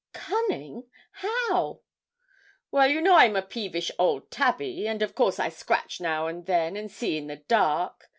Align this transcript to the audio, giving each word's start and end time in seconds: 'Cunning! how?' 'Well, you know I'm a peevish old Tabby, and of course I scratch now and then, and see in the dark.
'Cunning! 0.13 0.89
how?' 1.11 1.81
'Well, 2.71 2.87
you 2.87 3.01
know 3.01 3.17
I'm 3.17 3.35
a 3.35 3.43
peevish 3.43 3.91
old 3.99 4.31
Tabby, 4.31 4.87
and 4.87 5.03
of 5.03 5.13
course 5.13 5.37
I 5.39 5.49
scratch 5.49 6.01
now 6.01 6.25
and 6.25 6.47
then, 6.47 6.75
and 6.75 6.89
see 6.89 7.17
in 7.17 7.27
the 7.27 7.35
dark. 7.35 8.09